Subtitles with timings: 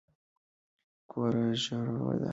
[1.11, 2.29] کور ژر ودان کړه.